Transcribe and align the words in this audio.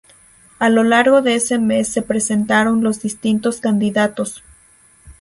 A 0.57 0.69
lo 0.69 0.83
largo 0.83 1.21
de 1.21 1.35
ese 1.35 1.59
mes 1.59 1.87
se 1.87 2.01
presentaron 2.01 2.81
los 2.83 3.03
distintos 3.03 3.59
candidatos. 3.61 4.43